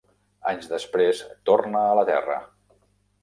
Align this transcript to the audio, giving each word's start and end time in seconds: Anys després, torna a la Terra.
Anys 0.51 0.69
després, 0.71 1.19
torna 1.49 1.83
a 1.89 1.93
la 1.99 2.05
Terra. 2.11 2.39